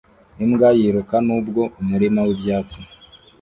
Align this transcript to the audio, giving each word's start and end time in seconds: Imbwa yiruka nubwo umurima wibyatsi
Imbwa 0.43 0.69
yiruka 0.77 1.15
nubwo 1.25 1.61
umurima 1.81 2.19
wibyatsi 2.27 2.79